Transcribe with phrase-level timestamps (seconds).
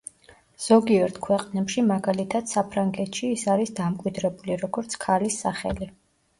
[0.67, 5.95] ზოგიერთ ქვეყნებში, მაგალითად საფრანგეთში, ის არის დამკვიდრებული, როგორც ქალის სახელი.